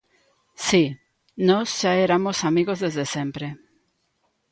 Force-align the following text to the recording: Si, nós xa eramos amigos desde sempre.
Si, 0.67 0.83
nós 1.47 1.67
xa 1.79 1.91
eramos 2.05 2.37
amigos 2.49 2.81
desde 2.85 3.05
sempre. 3.15 3.45